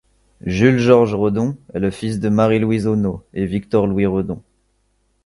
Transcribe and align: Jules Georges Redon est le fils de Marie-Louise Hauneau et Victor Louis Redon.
Jules 0.47 0.79
Georges 0.79 1.13
Redon 1.13 1.55
est 1.75 1.79
le 1.79 1.91
fils 1.91 2.19
de 2.19 2.27
Marie-Louise 2.29 2.87
Hauneau 2.87 3.23
et 3.35 3.45
Victor 3.45 3.85
Louis 3.85 4.07
Redon. 4.07 4.41